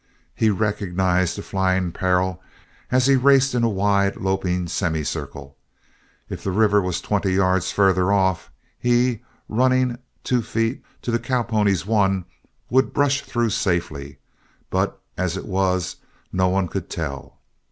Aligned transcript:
He 0.33 0.49
recognized 0.49 1.37
the 1.37 1.43
flying 1.43 1.91
peril 1.91 2.41
as 2.89 3.05
he 3.05 3.15
raced 3.15 3.53
in 3.53 3.63
a 3.63 3.69
wide 3.69 4.15
loping 4.15 4.67
semicircle. 4.67 5.55
If 6.27 6.43
the 6.43 6.49
river 6.49 6.81
were 6.81 6.93
twenty 6.93 7.33
yards 7.33 7.71
further 7.71 8.11
off 8.11 8.49
he, 8.79 9.21
running 9.47 9.99
two 10.23 10.41
feet 10.41 10.83
to 11.03 11.11
the 11.11 11.19
cowpony's 11.19 11.85
one, 11.85 12.25
would 12.71 12.93
brush 12.93 13.21
through 13.21 13.51
safely, 13.51 14.17
but 14.71 14.99
as 15.19 15.37
it 15.37 15.45
was 15.45 15.97
no 16.33 16.47
one 16.47 16.67
could 16.67 16.89
tell. 16.89 17.37